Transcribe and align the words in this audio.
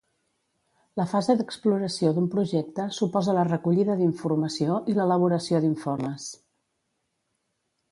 La 0.99 1.03
fase 1.09 1.35
d'exploració 1.41 2.13
d'un 2.15 2.29
projecte 2.37 2.87
suposa 3.01 3.37
la 3.39 3.45
recollida 3.51 3.99
d'informació 4.01 4.81
i 4.93 4.97
l'elaboració 4.97 5.63
d'informes. 5.69 6.29